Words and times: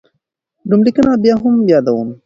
نوملیکنه 0.69 1.13
بیا 1.23 1.35
هم 1.41 1.55
یادوم. 1.71 2.07